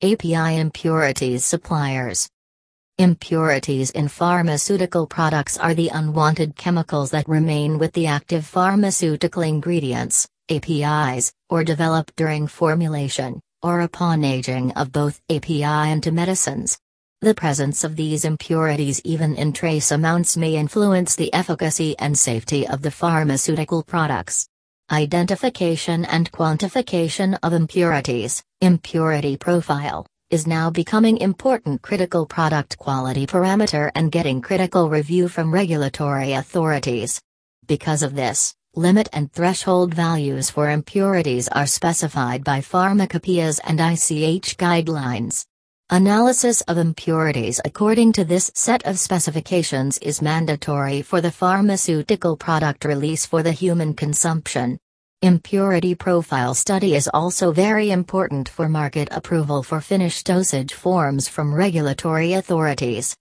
[0.00, 2.28] API impurities suppliers.
[2.98, 10.28] Impurities in pharmaceutical products are the unwanted chemicals that remain with the active pharmaceutical ingredients,
[10.50, 16.78] APIs, or develop during formulation, or upon aging of both API into medicines.
[17.20, 22.68] The presence of these impurities even in trace amounts may influence the efficacy and safety
[22.68, 24.48] of the pharmaceutical products.
[24.90, 33.90] Identification and quantification of impurities, impurity profile, is now becoming important critical product quality parameter
[33.94, 37.20] and getting critical review from regulatory authorities.
[37.66, 44.56] Because of this, limit and threshold values for impurities are specified by pharmacopoeias and ICH
[44.56, 45.44] guidelines.
[45.90, 52.84] Analysis of impurities according to this set of specifications is mandatory for the pharmaceutical product
[52.84, 54.78] release for the human consumption.
[55.22, 61.54] Impurity profile study is also very important for market approval for finished dosage forms from
[61.54, 63.16] regulatory authorities.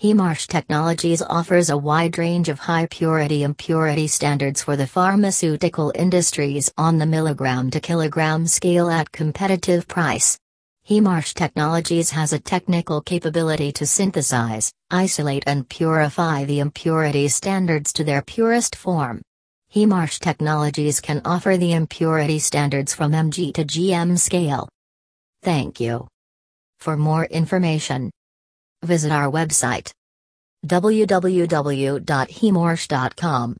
[0.00, 6.70] HeMarsh Technologies offers a wide range of high purity impurity standards for the pharmaceutical industries
[6.78, 10.38] on the milligram to kilogram scale at competitive price.
[10.88, 18.04] HeMarsh Technologies has a technical capability to synthesize, isolate and purify the impurity standards to
[18.04, 19.20] their purest form.
[19.74, 24.66] HeMarsh Technologies can offer the impurity standards from mg to gm scale.
[25.42, 26.08] Thank you.
[26.80, 28.10] For more information,
[28.82, 29.92] visit our website
[30.66, 33.56] www.hemarsh.com.